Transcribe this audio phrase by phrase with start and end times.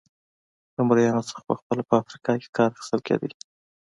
[0.75, 3.27] له مریانو څخه په خپله په افریقا کې کار اخیستل کېده.